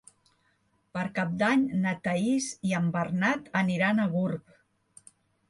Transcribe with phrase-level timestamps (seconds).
[0.97, 4.59] Per Cap d'Any na Thaís i en Bernat aniran a Gurb.